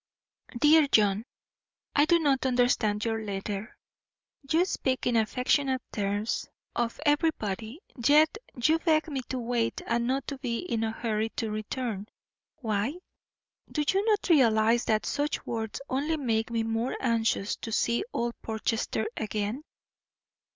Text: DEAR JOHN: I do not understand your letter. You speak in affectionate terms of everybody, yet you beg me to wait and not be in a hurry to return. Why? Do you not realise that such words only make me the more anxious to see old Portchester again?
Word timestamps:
DEAR 0.57 0.87
JOHN: 0.87 1.25
I 1.95 2.05
do 2.05 2.17
not 2.17 2.47
understand 2.47 3.05
your 3.05 3.23
letter. 3.23 3.77
You 4.49 4.65
speak 4.65 5.05
in 5.05 5.15
affectionate 5.15 5.83
terms 5.91 6.47
of 6.75 6.99
everybody, 7.05 7.81
yet 8.07 8.35
you 8.55 8.79
beg 8.79 9.09
me 9.09 9.21
to 9.29 9.37
wait 9.37 9.79
and 9.85 10.07
not 10.07 10.23
be 10.41 10.57
in 10.57 10.83
a 10.83 10.89
hurry 10.91 11.29
to 11.35 11.51
return. 11.51 12.07
Why? 12.55 12.95
Do 13.71 13.83
you 13.87 14.03
not 14.07 14.27
realise 14.27 14.85
that 14.85 15.05
such 15.05 15.45
words 15.45 15.79
only 15.87 16.17
make 16.17 16.49
me 16.49 16.63
the 16.63 16.69
more 16.69 16.95
anxious 16.99 17.55
to 17.57 17.71
see 17.71 18.03
old 18.11 18.33
Portchester 18.41 19.05
again? 19.15 19.61